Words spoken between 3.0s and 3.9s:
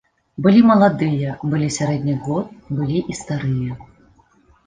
і старыя.